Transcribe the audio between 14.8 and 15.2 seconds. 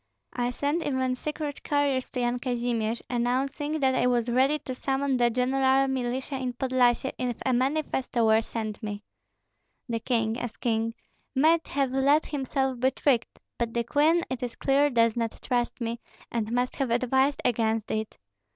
does